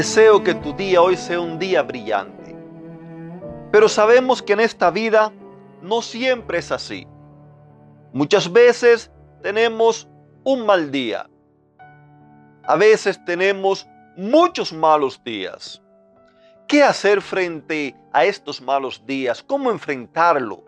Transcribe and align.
Deseo 0.00 0.42
que 0.42 0.54
tu 0.54 0.72
día 0.72 1.02
hoy 1.02 1.14
sea 1.14 1.38
un 1.40 1.58
día 1.58 1.82
brillante. 1.82 2.56
Pero 3.70 3.86
sabemos 3.86 4.40
que 4.40 4.54
en 4.54 4.60
esta 4.60 4.90
vida 4.90 5.30
no 5.82 6.00
siempre 6.00 6.60
es 6.60 6.72
así. 6.72 7.06
Muchas 8.14 8.50
veces 8.50 9.10
tenemos 9.42 10.08
un 10.42 10.64
mal 10.64 10.90
día. 10.90 11.28
A 12.62 12.76
veces 12.76 13.22
tenemos 13.26 13.86
muchos 14.16 14.72
malos 14.72 15.22
días. 15.22 15.82
¿Qué 16.66 16.82
hacer 16.82 17.20
frente 17.20 17.94
a 18.10 18.24
estos 18.24 18.62
malos 18.62 19.04
días? 19.04 19.42
¿Cómo 19.42 19.70
enfrentarlo? 19.70 20.64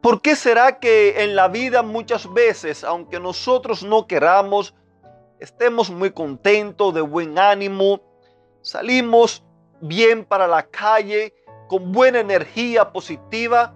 ¿Por 0.00 0.20
qué 0.20 0.34
será 0.34 0.80
que 0.80 1.22
en 1.22 1.36
la 1.36 1.46
vida 1.46 1.84
muchas 1.84 2.34
veces, 2.34 2.82
aunque 2.82 3.20
nosotros 3.20 3.84
no 3.84 4.08
queramos, 4.08 4.74
estemos 5.40 5.90
muy 5.90 6.10
contentos, 6.10 6.94
de 6.94 7.00
buen 7.00 7.38
ánimo, 7.38 8.00
salimos 8.62 9.44
bien 9.80 10.24
para 10.24 10.46
la 10.46 10.62
calle, 10.64 11.34
con 11.68 11.92
buena 11.92 12.20
energía 12.20 12.92
positiva, 12.92 13.74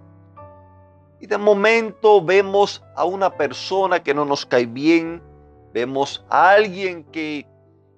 y 1.19 1.27
de 1.27 1.37
momento 1.37 2.23
vemos 2.23 2.83
a 2.95 3.05
una 3.05 3.37
persona 3.37 4.01
que 4.01 4.13
no 4.13 4.25
nos 4.25 4.45
cae 4.45 4.65
bien, 4.65 5.21
vemos 5.73 6.25
a 6.29 6.51
alguien 6.51 7.03
que 7.05 7.45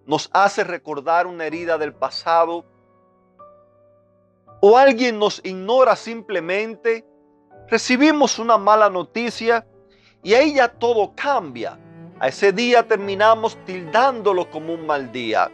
nos 0.06 0.30
hace 0.34 0.64
recordar 0.64 1.26
una 1.26 1.46
herida 1.46 1.78
del 1.78 1.94
pasado, 1.94 2.66
o 4.62 4.78
alguien 4.78 5.20
nos 5.20 5.42
ignora 5.44 5.96
simplemente, 5.96 7.06
recibimos 7.68 8.40
una 8.40 8.58
mala 8.58 8.90
noticia 8.90 9.66
y 10.22 10.34
ahí 10.34 10.56
ya 10.56 10.70
todo 10.70 11.14
cambia. 11.16 11.78
A 12.24 12.30
ese 12.30 12.54
día 12.54 12.88
terminamos 12.88 13.58
tildándolo 13.66 14.50
como 14.50 14.76
un 14.76 14.86
mal 14.86 15.12
día. 15.12 15.52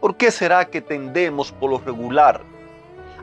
¿Por 0.00 0.16
qué 0.16 0.30
será 0.30 0.66
que 0.66 0.80
tendemos 0.80 1.50
por 1.50 1.68
lo 1.68 1.78
regular 1.78 2.42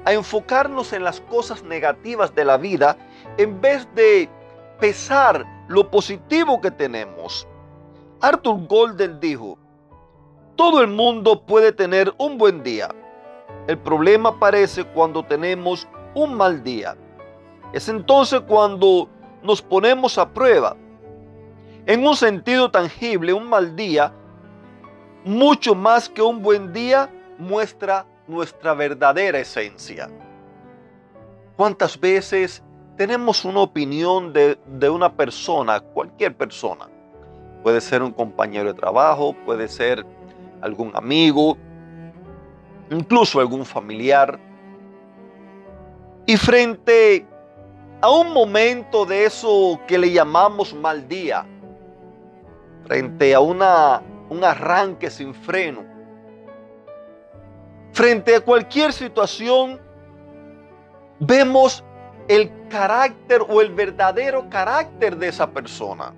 a 0.03 0.11
enfocarnos 0.11 0.91
en 0.91 1.05
las 1.05 1.21
cosas 1.21 1.63
negativas 1.63 2.35
de 2.35 2.43
la 2.43 2.57
vida 2.57 2.97
en 3.37 3.61
vez 3.61 3.87
de 3.95 4.27
pesar 4.81 5.45
lo 5.69 5.89
positivo 5.89 6.59
que 6.59 6.71
tenemos? 6.71 7.47
Arthur 8.19 8.67
Golden 8.67 9.21
dijo, 9.21 9.57
todo 10.57 10.81
el 10.81 10.89
mundo 10.89 11.45
puede 11.45 11.71
tener 11.71 12.13
un 12.17 12.37
buen 12.37 12.63
día. 12.63 12.89
El 13.65 13.77
problema 13.77 14.31
aparece 14.31 14.83
cuando 14.83 15.23
tenemos 15.23 15.87
un 16.15 16.33
mal 16.33 16.65
día. 16.65 16.97
Es 17.71 17.87
entonces 17.87 18.41
cuando 18.41 19.07
nos 19.41 19.61
ponemos 19.61 20.17
a 20.17 20.27
prueba 20.27 20.75
en 21.85 22.05
un 22.05 22.15
sentido 22.15 22.71
tangible, 22.71 23.33
un 23.33 23.49
mal 23.49 23.75
día, 23.75 24.13
mucho 25.25 25.75
más 25.75 26.07
que 26.07 26.21
un 26.21 26.41
buen 26.41 26.71
día, 26.71 27.09
muestra 27.37 28.05
nuestra 28.27 28.73
verdadera 28.73 29.39
esencia. 29.39 30.09
¿Cuántas 31.57 31.99
veces 31.99 32.63
tenemos 32.95 33.43
una 33.43 33.61
opinión 33.61 34.31
de, 34.31 34.57
de, 34.65 34.89
una 34.89 35.13
persona, 35.13 35.79
cualquier 35.79 36.35
persona? 36.35 36.87
Puede 37.63 37.81
ser 37.81 38.01
un 38.01 38.11
compañero 38.11 38.73
de 38.73 38.79
trabajo, 38.79 39.35
puede 39.45 39.67
ser 39.67 40.05
algún 40.61 40.95
amigo, 40.95 41.57
incluso 42.89 43.39
algún 43.39 43.65
familiar. 43.65 44.39
Y 46.25 46.37
frente 46.37 47.25
a 48.01 48.09
un 48.09 48.33
momento 48.33 49.05
de 49.05 49.25
eso 49.25 49.79
que 49.87 49.97
le 49.97 50.11
llamamos 50.11 50.73
mal 50.73 51.07
día, 51.07 51.45
frente 52.85 53.33
a 53.33 53.39
una, 53.39 54.01
un 54.29 54.43
arranque 54.43 55.09
sin 55.09 55.33
freno, 55.33 55.83
frente 57.91 58.35
a 58.35 58.41
cualquier 58.41 58.91
situación, 58.91 59.79
vemos 61.19 61.83
el 62.27 62.51
carácter 62.69 63.41
o 63.47 63.61
el 63.61 63.73
verdadero 63.73 64.49
carácter 64.49 65.17
de 65.17 65.27
esa 65.27 65.49
persona. 65.49 66.13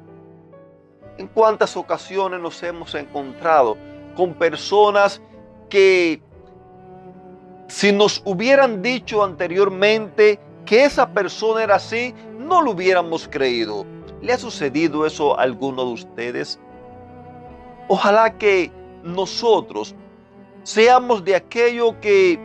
En 1.18 1.28
cuántas 1.28 1.78
ocasiones 1.78 2.40
nos 2.40 2.62
hemos 2.64 2.94
encontrado 2.96 3.78
con 4.16 4.34
personas 4.34 5.22
que 5.70 6.22
si 7.68 7.92
nos 7.92 8.22
hubieran 8.26 8.82
dicho 8.82 9.24
anteriormente 9.24 10.40
que 10.66 10.86
esa 10.86 11.10
persona 11.10 11.64
era 11.64 11.76
así, 11.76 12.14
no 12.38 12.62
lo 12.62 12.72
hubiéramos 12.72 13.28
creído. 13.28 13.86
¿Le 14.22 14.34
ha 14.34 14.38
sucedido 14.38 15.06
eso 15.06 15.38
a 15.38 15.44
alguno 15.44 15.86
de 15.86 15.92
ustedes? 15.92 16.60
Ojalá 17.88 18.38
que 18.38 18.72
nosotros 19.04 19.96
seamos 20.64 21.24
de 21.24 21.36
aquello 21.36 22.00
que 22.00 22.40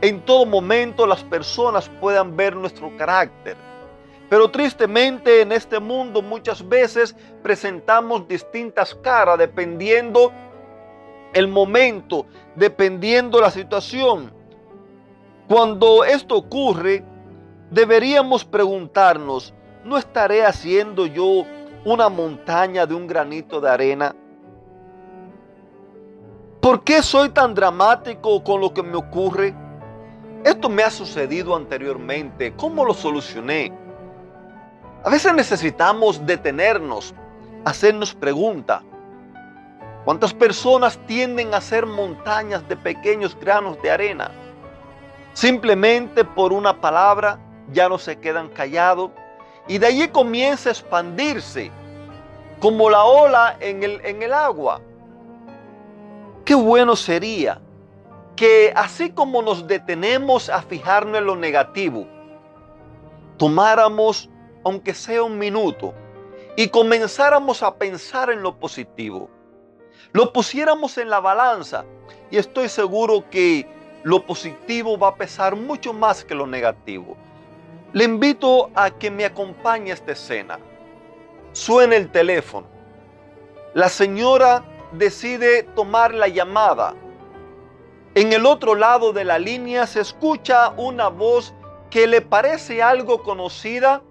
en 0.00 0.20
todo 0.24 0.46
momento 0.46 1.06
las 1.06 1.24
personas 1.24 1.88
puedan 2.00 2.36
ver 2.36 2.54
nuestro 2.54 2.96
carácter. 2.96 3.56
Pero 4.28 4.50
tristemente 4.50 5.40
en 5.42 5.52
este 5.52 5.78
mundo 5.78 6.20
muchas 6.20 6.66
veces 6.68 7.16
presentamos 7.42 8.26
distintas 8.28 8.94
caras 8.94 9.38
dependiendo 9.38 10.32
el 11.32 11.48
momento, 11.48 12.26
dependiendo 12.54 13.40
la 13.40 13.50
situación. 13.50 14.32
Cuando 15.48 16.04
esto 16.04 16.36
ocurre, 16.36 17.04
deberíamos 17.70 18.44
preguntarnos, 18.44 19.54
¿no 19.86 19.96
estaré 19.96 20.44
haciendo 20.44 21.06
yo 21.06 21.44
una 21.84 22.08
montaña 22.08 22.86
de 22.86 22.94
un 22.94 23.06
granito 23.06 23.60
de 23.60 23.70
arena? 23.70 24.14
¿Por 26.60 26.82
qué 26.82 27.02
soy 27.02 27.28
tan 27.28 27.54
dramático 27.54 28.42
con 28.42 28.60
lo 28.60 28.74
que 28.74 28.82
me 28.82 28.96
ocurre? 28.96 29.54
Esto 30.44 30.68
me 30.68 30.82
ha 30.82 30.90
sucedido 30.90 31.54
anteriormente. 31.54 32.52
¿Cómo 32.56 32.84
lo 32.84 32.92
solucioné? 32.92 33.72
A 35.04 35.10
veces 35.10 35.32
necesitamos 35.32 36.26
detenernos, 36.26 37.14
hacernos 37.64 38.12
preguntas. 38.12 38.82
¿Cuántas 40.04 40.34
personas 40.34 40.98
tienden 41.06 41.54
a 41.54 41.58
hacer 41.58 41.86
montañas 41.86 42.68
de 42.68 42.76
pequeños 42.76 43.38
granos 43.38 43.80
de 43.82 43.90
arena? 43.92 44.32
Simplemente 45.32 46.24
por 46.24 46.52
una 46.52 46.80
palabra 46.80 47.38
ya 47.72 47.88
no 47.88 47.98
se 47.98 48.18
quedan 48.18 48.48
callados 48.48 49.12
y 49.68 49.78
de 49.78 49.86
allí 49.86 50.08
comienza 50.08 50.68
a 50.68 50.72
expandirse 50.72 51.70
como 52.60 52.88
la 52.88 53.04
ola 53.04 53.56
en 53.60 53.82
el, 53.82 54.00
en 54.04 54.22
el 54.22 54.32
agua. 54.32 54.80
Qué 56.44 56.54
bueno 56.54 56.96
sería 56.96 57.60
que 58.36 58.72
así 58.76 59.10
como 59.10 59.42
nos 59.42 59.66
detenemos 59.66 60.48
a 60.48 60.62
fijarnos 60.62 61.18
en 61.18 61.26
lo 61.26 61.36
negativo, 61.36 62.06
tomáramos, 63.38 64.30
aunque 64.64 64.94
sea 64.94 65.22
un 65.22 65.38
minuto, 65.38 65.94
y 66.56 66.68
comenzáramos 66.68 67.62
a 67.62 67.74
pensar 67.74 68.30
en 68.30 68.42
lo 68.42 68.58
positivo. 68.58 69.28
Lo 70.12 70.32
pusiéramos 70.32 70.96
en 70.98 71.10
la 71.10 71.20
balanza 71.20 71.84
y 72.30 72.38
estoy 72.38 72.68
seguro 72.68 73.24
que 73.30 73.66
lo 74.02 74.24
positivo 74.24 74.96
va 74.98 75.08
a 75.08 75.16
pesar 75.16 75.56
mucho 75.56 75.92
más 75.92 76.24
que 76.24 76.34
lo 76.34 76.46
negativo. 76.46 77.16
Le 77.96 78.04
invito 78.04 78.70
a 78.74 78.90
que 78.90 79.10
me 79.10 79.24
acompañe 79.24 79.90
a 79.90 79.94
esta 79.94 80.12
escena. 80.12 80.58
Suena 81.52 81.96
el 81.96 82.10
teléfono. 82.10 82.66
La 83.72 83.88
señora 83.88 84.62
decide 84.92 85.62
tomar 85.62 86.12
la 86.12 86.28
llamada. 86.28 86.94
En 88.14 88.34
el 88.34 88.44
otro 88.44 88.74
lado 88.74 89.14
de 89.14 89.24
la 89.24 89.38
línea 89.38 89.86
se 89.86 90.02
escucha 90.02 90.74
una 90.76 91.08
voz 91.08 91.54
que 91.88 92.06
le 92.06 92.20
parece 92.20 92.82
algo 92.82 93.22
conocida, 93.22 94.02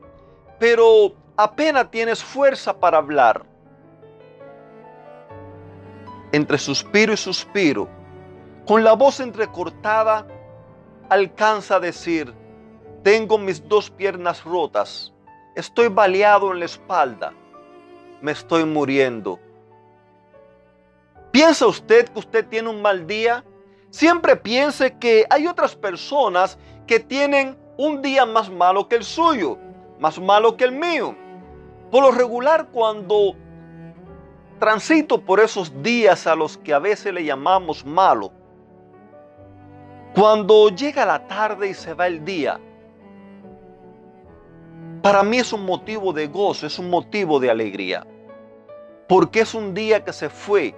pero 0.58 1.14
apenas 1.38 1.92
tienes 1.92 2.24
fuerza 2.24 2.80
para 2.80 2.98
hablar. 2.98 3.46
Entre 6.32 6.58
suspiro 6.58 7.14
y 7.14 7.18
suspiro, 7.18 7.88
con 8.66 8.84
la 8.84 8.94
voz 8.94 9.20
entrecortada, 9.20 10.26
alcanza 11.08 11.76
a 11.76 11.80
decir, 11.80 12.34
tengo 13.06 13.38
mis 13.38 13.70
dos 13.70 13.92
piernas 13.92 14.44
rotas. 14.44 15.14
Estoy 15.54 15.90
baleado 15.90 16.52
en 16.52 16.58
la 16.58 16.66
espalda. 16.66 17.34
Me 18.20 18.32
estoy 18.32 18.66
muriendo. 18.66 19.40
¿Piensa 21.30 21.68
usted 21.68 22.10
que 22.10 22.18
usted 22.18 22.48
tiene 22.48 22.68
un 22.68 22.82
mal 22.82 23.06
día? 23.06 23.46
Siempre 23.92 24.36
piense 24.36 24.98
que 24.98 25.24
hay 25.30 25.46
otras 25.46 25.76
personas 25.76 26.58
que 26.88 27.00
tienen 27.00 27.56
un 27.78 28.02
día 28.02 28.26
más 28.26 28.50
malo 28.50 28.90
que 28.90 28.96
el 28.96 29.04
suyo, 29.04 29.60
más 30.00 30.20
malo 30.20 30.58
que 30.58 30.64
el 30.64 30.72
mío. 30.72 31.16
Por 31.92 32.02
lo 32.02 32.12
regular, 32.12 32.70
cuando 32.72 33.36
transito 34.58 35.22
por 35.22 35.40
esos 35.40 35.84
días 35.84 36.26
a 36.26 36.34
los 36.34 36.58
que 36.58 36.74
a 36.74 36.80
veces 36.80 37.14
le 37.14 37.24
llamamos 37.24 37.86
malo, 37.86 38.32
cuando 40.16 40.70
llega 40.70 41.06
la 41.06 41.28
tarde 41.28 41.70
y 41.70 41.76
se 41.76 41.94
va 41.94 42.08
el 42.08 42.26
día, 42.26 42.60
para 45.06 45.22
mí 45.22 45.38
es 45.38 45.54
un 45.54 45.64
motivo 45.68 46.12
de 46.14 46.26
gozo, 46.26 46.66
es 46.66 46.80
un 46.80 46.90
motivo 46.90 47.40
de 47.40 47.52
alegría, 47.52 48.08
porque 49.08 49.42
es 49.42 49.54
un 49.54 49.76
día 49.76 50.04
que 50.04 50.12
se 50.12 50.30
fue, 50.30 50.74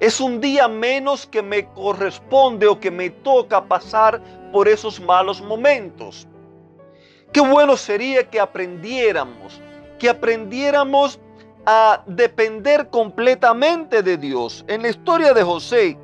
es 0.00 0.20
un 0.20 0.38
día 0.38 0.68
menos 0.68 1.26
que 1.26 1.40
me 1.40 1.64
corresponde 1.68 2.66
o 2.66 2.78
que 2.78 2.90
me 2.90 3.08
toca 3.08 3.64
pasar 3.64 4.20
por 4.52 4.68
esos 4.68 5.00
malos 5.00 5.40
momentos. 5.40 6.28
Qué 7.32 7.40
bueno 7.40 7.74
sería 7.78 8.28
que 8.28 8.38
aprendiéramos, 8.38 9.62
que 9.98 10.10
aprendiéramos 10.10 11.18
a 11.64 12.02
depender 12.06 12.90
completamente 12.90 14.02
de 14.02 14.18
Dios. 14.18 14.62
En 14.68 14.82
la 14.82 14.90
historia 14.90 15.32
de 15.32 15.42
José, 15.42 15.96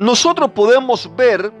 nosotros 0.00 0.50
podemos 0.50 1.08
ver 1.14 1.52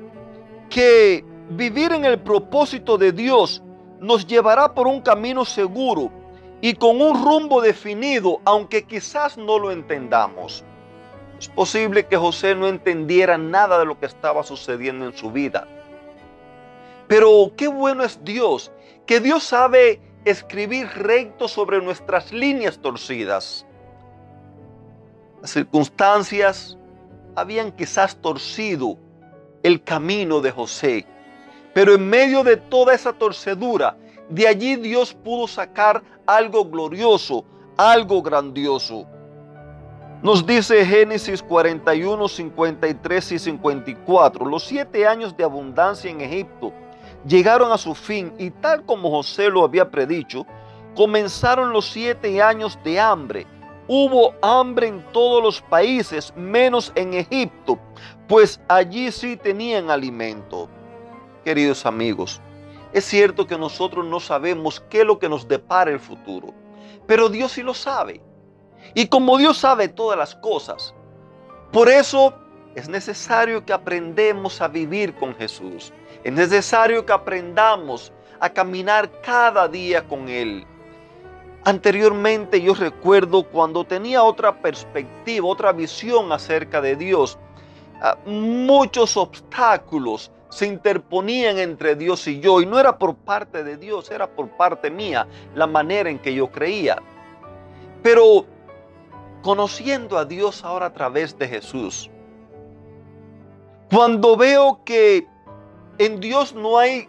que 0.68 1.24
vivir 1.50 1.92
en 1.92 2.04
el 2.04 2.18
propósito 2.18 2.98
de 2.98 3.12
Dios 3.12 3.62
nos 4.04 4.26
llevará 4.26 4.74
por 4.74 4.86
un 4.86 5.00
camino 5.00 5.44
seguro 5.44 6.10
y 6.60 6.74
con 6.74 7.00
un 7.00 7.24
rumbo 7.24 7.60
definido, 7.60 8.40
aunque 8.44 8.84
quizás 8.84 9.38
no 9.38 9.58
lo 9.58 9.70
entendamos. 9.70 10.62
Es 11.38 11.48
posible 11.48 12.06
que 12.06 12.16
José 12.16 12.54
no 12.54 12.68
entendiera 12.68 13.38
nada 13.38 13.78
de 13.78 13.86
lo 13.86 13.98
que 13.98 14.06
estaba 14.06 14.42
sucediendo 14.42 15.06
en 15.06 15.16
su 15.16 15.30
vida. 15.30 15.66
Pero 17.08 17.52
qué 17.56 17.66
bueno 17.66 18.04
es 18.04 18.22
Dios, 18.24 18.70
que 19.06 19.20
Dios 19.20 19.42
sabe 19.42 20.00
escribir 20.24 20.86
recto 20.94 21.48
sobre 21.48 21.80
nuestras 21.82 22.32
líneas 22.32 22.78
torcidas. 22.78 23.66
Las 25.40 25.50
circunstancias 25.50 26.78
habían 27.36 27.72
quizás 27.72 28.16
torcido 28.16 28.96
el 29.62 29.82
camino 29.82 30.40
de 30.40 30.50
José, 30.50 31.06
pero 31.74 31.94
en 31.94 32.08
medio 32.08 32.44
de 32.44 32.56
toda 32.56 32.94
esa 32.94 33.12
torcedura, 33.12 33.96
de 34.28 34.48
allí 34.48 34.76
Dios 34.76 35.12
pudo 35.12 35.46
sacar 35.46 36.02
algo 36.24 36.64
glorioso, 36.64 37.44
algo 37.76 38.22
grandioso. 38.22 39.06
Nos 40.22 40.46
dice 40.46 40.86
Génesis 40.86 41.42
41, 41.42 42.28
53 42.28 43.32
y 43.32 43.38
54, 43.38 44.46
los 44.46 44.64
siete 44.64 45.06
años 45.06 45.36
de 45.36 45.44
abundancia 45.44 46.10
en 46.10 46.22
Egipto 46.22 46.72
llegaron 47.26 47.72
a 47.72 47.78
su 47.78 47.94
fin 47.94 48.32
y 48.38 48.50
tal 48.50 48.86
como 48.86 49.10
José 49.10 49.50
lo 49.50 49.64
había 49.64 49.90
predicho, 49.90 50.46
comenzaron 50.94 51.72
los 51.72 51.86
siete 51.90 52.40
años 52.40 52.78
de 52.84 53.00
hambre. 53.00 53.46
Hubo 53.86 54.32
hambre 54.40 54.86
en 54.86 55.04
todos 55.12 55.42
los 55.42 55.60
países, 55.60 56.32
menos 56.36 56.90
en 56.94 57.12
Egipto, 57.12 57.78
pues 58.26 58.58
allí 58.68 59.12
sí 59.12 59.36
tenían 59.36 59.90
alimento. 59.90 60.70
Queridos 61.44 61.84
amigos, 61.84 62.40
es 62.94 63.04
cierto 63.04 63.46
que 63.46 63.58
nosotros 63.58 64.06
no 64.06 64.18
sabemos 64.18 64.80
qué 64.88 65.00
es 65.00 65.06
lo 65.06 65.18
que 65.18 65.28
nos 65.28 65.46
depara 65.46 65.90
el 65.90 66.00
futuro, 66.00 66.54
pero 67.06 67.28
Dios 67.28 67.52
sí 67.52 67.62
lo 67.62 67.74
sabe. 67.74 68.22
Y 68.94 69.08
como 69.08 69.36
Dios 69.36 69.58
sabe 69.58 69.88
todas 69.88 70.16
las 70.16 70.34
cosas, 70.36 70.94
por 71.70 71.90
eso 71.90 72.32
es 72.74 72.88
necesario 72.88 73.62
que 73.66 73.74
aprendamos 73.74 74.62
a 74.62 74.68
vivir 74.68 75.14
con 75.16 75.34
Jesús. 75.34 75.92
Es 76.22 76.32
necesario 76.32 77.04
que 77.04 77.12
aprendamos 77.12 78.10
a 78.40 78.48
caminar 78.48 79.10
cada 79.20 79.68
día 79.68 80.02
con 80.08 80.30
Él. 80.30 80.66
Anteriormente 81.64 82.60
yo 82.62 82.72
recuerdo 82.74 83.42
cuando 83.42 83.84
tenía 83.84 84.22
otra 84.22 84.62
perspectiva, 84.62 85.46
otra 85.46 85.72
visión 85.72 86.32
acerca 86.32 86.80
de 86.80 86.96
Dios, 86.96 87.38
ah, 88.00 88.16
muchos 88.24 89.16
obstáculos 89.16 90.30
se 90.54 90.66
interponían 90.66 91.58
entre 91.58 91.96
Dios 91.96 92.28
y 92.28 92.38
yo 92.38 92.60
y 92.60 92.66
no 92.66 92.78
era 92.78 92.96
por 92.96 93.16
parte 93.16 93.64
de 93.64 93.76
Dios, 93.76 94.08
era 94.12 94.28
por 94.28 94.48
parte 94.50 94.88
mía, 94.88 95.26
la 95.52 95.66
manera 95.66 96.08
en 96.08 96.20
que 96.20 96.32
yo 96.32 96.48
creía. 96.52 97.02
Pero 98.04 98.46
conociendo 99.42 100.16
a 100.16 100.24
Dios 100.24 100.62
ahora 100.62 100.86
a 100.86 100.92
través 100.92 101.36
de 101.36 101.48
Jesús, 101.48 102.08
cuando 103.90 104.36
veo 104.36 104.78
que 104.84 105.26
en 105.98 106.20
Dios 106.20 106.54
no 106.54 106.78
hay 106.78 107.08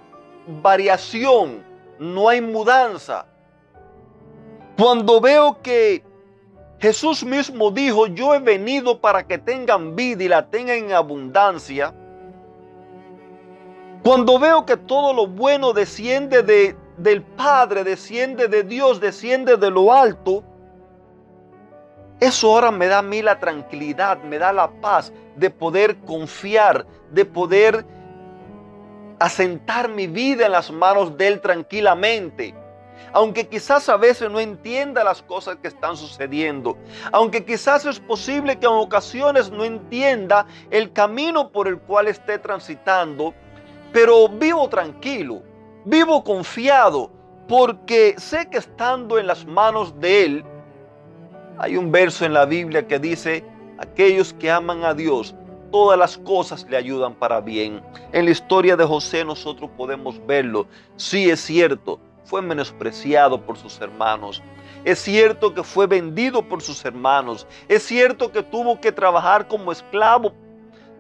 variación, 0.63 1.63
no 2.00 2.30
hay 2.30 2.41
mudanza. 2.41 3.27
Cuando 4.75 5.21
veo 5.21 5.62
que 5.62 6.03
Jesús 6.80 7.24
mismo 7.24 7.69
dijo, 7.69 8.07
yo 8.07 8.33
he 8.33 8.39
venido 8.39 9.00
para 9.00 9.27
que 9.27 9.38
tengan 9.38 9.95
vida 9.95 10.24
y 10.24 10.30
la 10.30 10.50
tengan 10.50 10.77
en 10.77 10.94
abundancia. 10.94 11.94
Cuando 14.06 14.38
veo 14.38 14.68
que 14.68 14.78
todo 14.78 15.16
lo 15.16 15.25
bueno 15.25 15.74
desciende 15.74 16.44
de, 16.44 16.75
del 16.96 17.24
Padre, 17.24 17.84
desciende 17.84 18.48
de 18.48 18.62
Dios, 18.62 19.00
desciende 19.00 19.57
de 19.57 19.72
lo 19.72 19.92
alto, 19.92 20.44
eso 22.19 22.54
ahora 22.54 22.69
me 22.69 22.86
da 22.86 23.00
a 23.00 23.02
mí 23.02 23.24
la 23.24 23.40
tranquilidad, 23.40 24.22
me 24.22 24.38
da 24.38 24.54
la 24.54 24.69
paz 24.80 25.12
de 25.36 25.50
poder 25.50 25.98
confiar, 26.02 26.86
de 27.10 27.25
poder 27.25 27.84
asentar 29.18 29.90
mi 29.90 30.06
vida 30.06 30.46
en 30.46 30.51
las 30.51 30.69
manos 30.69 31.18
de 31.18 31.28
Él 31.28 31.42
tranquilamente. 31.42 32.54
Aunque 33.12 33.48
quizás 33.48 33.90
a 33.90 33.98
veces 33.98 34.30
no 34.30 34.40
entienda 34.40 35.04
las 35.04 35.24
cosas 35.24 35.56
que 35.56 35.68
están 35.68 35.98
sucediendo. 35.98 36.78
Aunque 37.12 37.44
quizás 37.44 37.84
es 37.86 38.00
posible 38.00 38.60
que 38.60 38.68
en 38.68 38.74
ocasiones 38.74 39.50
no 39.50 39.63
entienda 39.63 40.46
el 40.69 40.94
camino 40.94 41.51
por 41.51 41.68
el 41.68 41.80
cual 41.80 42.08
esté 42.08 42.38
transitando. 42.38 43.34
Pero 43.95 44.27
vivo 44.27 44.68
tranquilo, 44.68 45.42
vivo 45.86 46.21
confiado, 46.21 47.09
porque 47.48 48.15
sé 48.17 48.50
que 48.50 48.58
estando 48.58 49.17
en 49.17 49.25
las 49.25 49.46
manos 49.46 49.98
de 50.01 50.25
Él, 50.25 50.46
hay 51.58 51.77
un 51.77 51.93
verso 51.93 52.25
en 52.25 52.34
la 52.34 52.43
Biblia 52.43 52.86
que 52.89 53.00
dice, 53.00 53.46
aquellos 53.77 54.34
que 54.34 54.51
aman 54.51 54.84
a 54.84 54.93
Dios, 54.93 55.34
todas 55.72 55.98
las 55.98 56.17
cosas 56.17 56.67
le 56.70 56.75
ayudan 56.75 57.15
para 57.15 57.39
bien. 57.39 57.81
En 58.12 58.25
la 58.25 58.31
historia 58.31 58.75
de 58.75 58.84
José 58.84 59.24
nosotros 59.24 59.72
podemos 59.77 60.20
verlo. 60.27 60.67
Sí 60.98 61.29
es 61.29 61.39
cierto, 61.39 61.98
fue 62.25 62.41
menospreciado 62.41 63.46
por 63.46 63.55
sus 63.55 63.79
hermanos. 63.79 64.43
Es 64.84 65.00
cierto 65.00 65.53
que 65.53 65.63
fue 65.63 65.88
vendido 65.88 66.50
por 66.50 66.62
sus 66.62 66.84
hermanos. 66.84 67.48
Es 67.70 67.84
cierto 67.84 68.34
que 68.34 68.43
tuvo 68.43 68.81
que 68.81 68.91
trabajar 68.91 69.48
como 69.48 69.72
esclavo 69.72 70.34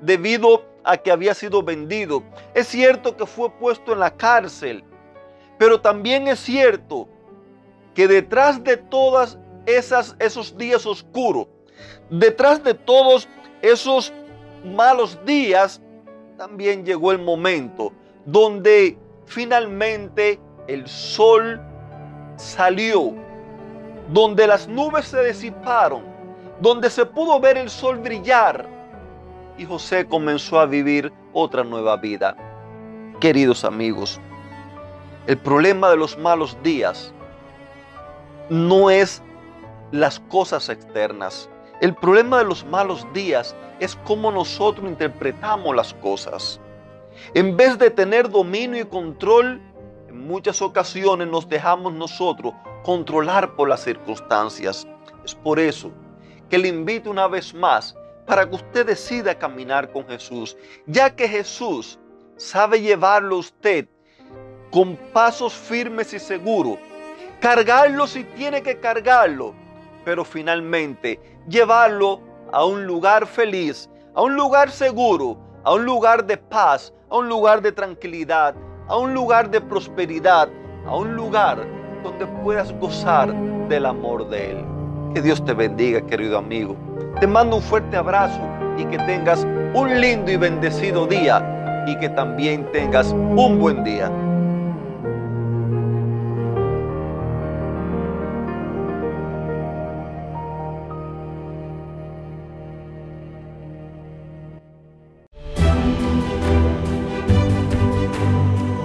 debido 0.01 0.63
a 0.83 0.97
que 0.97 1.11
había 1.11 1.33
sido 1.33 1.63
vendido. 1.63 2.23
Es 2.53 2.67
cierto 2.67 3.17
que 3.17 3.25
fue 3.25 3.49
puesto 3.49 3.93
en 3.93 3.99
la 3.99 4.15
cárcel. 4.15 4.83
Pero 5.57 5.81
también 5.81 6.27
es 6.27 6.39
cierto 6.39 7.07
que 7.93 8.07
detrás 8.07 8.63
de 8.63 8.77
todas 8.77 9.37
esas, 9.65 10.15
esos 10.19 10.57
días 10.57 10.85
oscuros, 10.85 11.47
detrás 12.09 12.63
de 12.63 12.73
todos 12.73 13.27
esos 13.61 14.13
malos 14.63 15.17
días, 15.25 15.81
también 16.37 16.85
llegó 16.85 17.11
el 17.11 17.19
momento 17.19 17.93
donde 18.25 18.97
finalmente 19.25 20.39
el 20.67 20.87
sol 20.87 21.61
salió, 22.35 23.13
donde 24.09 24.45
las 24.45 24.67
nubes 24.67 25.05
se 25.05 25.23
disiparon, 25.23 26.03
donde 26.59 26.89
se 26.89 27.05
pudo 27.05 27.39
ver 27.39 27.57
el 27.57 27.69
sol 27.69 27.97
brillar 27.99 28.74
y 29.57 29.65
José 29.65 30.05
comenzó 30.05 30.59
a 30.59 30.65
vivir 30.65 31.11
otra 31.33 31.63
nueva 31.63 31.97
vida. 31.97 32.35
Queridos 33.19 33.63
amigos, 33.63 34.19
el 35.27 35.37
problema 35.37 35.89
de 35.89 35.97
los 35.97 36.17
malos 36.17 36.57
días 36.61 37.13
no 38.49 38.89
es 38.89 39.21
las 39.91 40.19
cosas 40.19 40.69
externas. 40.69 41.49
El 41.81 41.95
problema 41.95 42.39
de 42.39 42.45
los 42.45 42.65
malos 42.65 43.05
días 43.13 43.55
es 43.79 43.95
cómo 44.05 44.31
nosotros 44.31 44.87
interpretamos 44.87 45.75
las 45.75 45.93
cosas. 45.95 46.59
En 47.33 47.55
vez 47.55 47.77
de 47.77 47.89
tener 47.89 48.29
dominio 48.29 48.81
y 48.81 48.85
control, 48.85 49.61
en 50.07 50.27
muchas 50.27 50.61
ocasiones 50.61 51.27
nos 51.27 51.47
dejamos 51.47 51.93
nosotros 51.93 52.53
controlar 52.83 53.55
por 53.55 53.69
las 53.69 53.83
circunstancias. 53.83 54.85
Es 55.23 55.33
por 55.33 55.59
eso 55.59 55.91
que 56.49 56.57
le 56.57 56.67
invito 56.67 57.09
una 57.09 57.27
vez 57.27 57.53
más 57.53 57.95
para 58.25 58.47
que 58.47 58.55
usted 58.55 58.85
decida 58.85 59.37
caminar 59.37 59.91
con 59.91 60.07
Jesús, 60.07 60.57
ya 60.85 61.15
que 61.15 61.27
Jesús 61.27 61.99
sabe 62.37 62.81
llevarlo 62.81 63.35
a 63.35 63.39
usted 63.39 63.87
con 64.71 64.95
pasos 65.13 65.53
firmes 65.53 66.13
y 66.13 66.19
seguros, 66.19 66.77
cargarlo 67.39 68.07
si 68.07 68.23
tiene 68.23 68.61
que 68.61 68.79
cargarlo 68.79 69.53
pero 70.05 70.23
finalmente 70.23 71.19
llevarlo 71.49 72.21
a 72.53 72.63
un 72.63 72.85
lugar 72.85 73.25
feliz, 73.25 73.89
a 74.13 74.21
un 74.21 74.35
lugar 74.35 74.71
seguro, 74.71 75.37
a 75.63 75.73
un 75.73 75.83
lugar 75.83 76.23
de 76.25 76.37
paz, 76.37 76.93
a 77.09 77.17
un 77.17 77.27
lugar 77.27 77.61
de 77.61 77.71
tranquilidad, 77.71 78.55
a 78.87 78.97
un 78.97 79.13
lugar 79.13 79.49
de 79.49 79.59
prosperidad, 79.59 80.47
a 80.85 80.95
un 80.95 81.15
lugar 81.15 81.67
donde 82.03 82.27
puedas 82.43 82.71
gozar 82.79 83.33
del 83.67 83.87
amor 83.87 84.29
de 84.29 84.51
Él. 84.51 84.74
Que 85.15 85.21
Dios 85.21 85.45
te 85.45 85.53
bendiga, 85.53 86.01
querido 86.01 86.37
amigo. 86.37 86.75
Te 87.21 87.25
mando 87.25 87.55
un 87.55 87.61
fuerte 87.61 87.95
abrazo 87.95 88.41
y 88.77 88.83
que 88.83 88.97
tengas 88.97 89.47
un 89.73 90.01
lindo 90.01 90.29
y 90.29 90.35
bendecido 90.35 91.07
día 91.07 91.85
y 91.87 91.97
que 91.99 92.09
también 92.09 92.69
tengas 92.73 93.13
un 93.13 93.57
buen 93.57 93.81
día. 93.85 94.11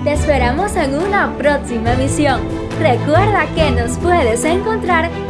Te 0.05 0.13
esperamos 0.13 0.77
en 0.77 0.95
una 0.95 1.37
próxima 1.37 1.95
emisión. 1.95 2.41
Recuerda 2.79 3.47
que 3.57 3.73
nos 3.73 3.99
puedes 3.99 4.45
encontrar 4.45 5.07
en 5.07 5.30